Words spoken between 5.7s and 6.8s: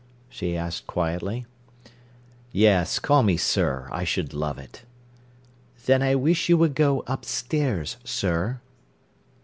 "Then I wish you would